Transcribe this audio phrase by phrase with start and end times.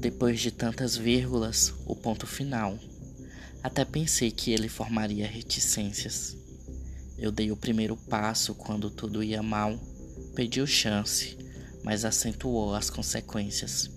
[0.00, 2.78] Depois de tantas vírgulas, o ponto final.
[3.62, 6.34] Até pensei que ele formaria reticências.
[7.18, 9.78] Eu dei o primeiro passo quando tudo ia mal,
[10.34, 11.36] pediu chance,
[11.84, 13.90] mas acentuou as consequências.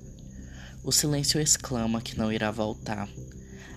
[0.83, 3.07] O silêncio exclama que não irá voltar.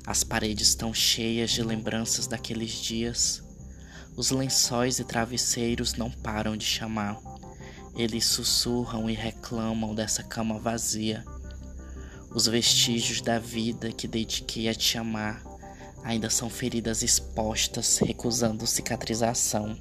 [0.04, 3.40] As paredes estão cheias de lembranças daqueles dias.
[4.17, 7.21] Os lençóis e travesseiros não param de chamar.
[7.95, 11.25] Eles sussurram e reclamam dessa cama vazia.
[12.36, 15.43] Os vestígios da vida que dediquei a te amar
[16.04, 19.75] ainda são feridas expostas, recusando cicatrização.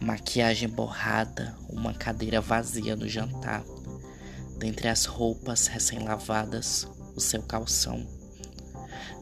[0.00, 3.62] Maquiagem borrada, uma cadeira vazia no jantar.
[4.58, 8.04] Dentre as roupas recém-lavadas, o seu calção.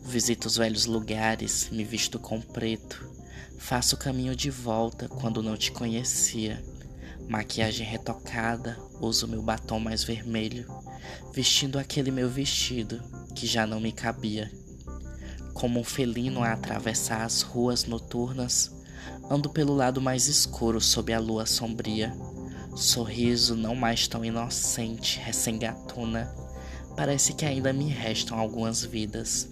[0.02, 3.12] Visito os velhos lugares, me visto com preto.
[3.58, 6.64] Faço o caminho de volta quando não te conhecia.
[7.28, 10.66] Maquiagem retocada, uso meu batom mais vermelho,
[11.30, 13.02] vestindo aquele meu vestido
[13.34, 14.50] que já não me cabia.
[15.52, 18.74] Como um felino a atravessar as ruas noturnas,
[19.28, 22.16] ando pelo lado mais escuro sob a lua sombria.
[22.74, 26.34] Sorriso não mais tão inocente, recém-gatuna.
[26.96, 29.46] Parece que ainda me restam algumas vidas.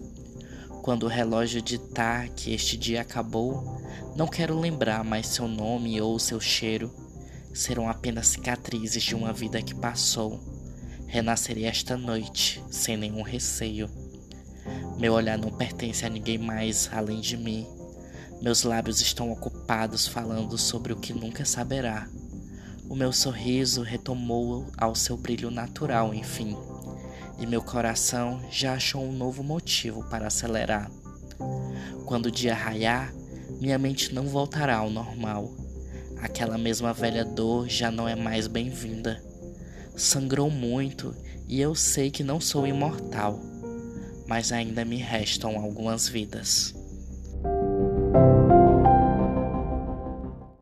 [0.81, 3.83] Quando o relógio ditar que este dia acabou,
[4.17, 7.05] não quero lembrar mais seu nome ou seu cheiro.
[7.57, 10.39] Serão apenas cicatrizes de uma vida que passou.
[11.07, 13.89] Renascerei esta noite, sem nenhum receio.
[14.99, 17.67] Meu olhar não pertence a ninguém mais além de mim.
[18.43, 22.07] Meus lábios estão ocupados falando sobre o que nunca saberá.
[22.91, 26.55] O meu sorriso retomou ao seu brilho natural, enfim,
[27.39, 30.91] e meu coração já achou um novo motivo para acelerar.
[32.05, 33.15] Quando o dia raiar,
[33.59, 35.66] minha mente não voltará ao normal.
[36.21, 39.23] Aquela mesma velha dor já não é mais bem-vinda.
[39.97, 41.15] Sangrou muito
[41.49, 43.41] e eu sei que não sou imortal,
[44.27, 46.75] mas ainda me restam algumas vidas.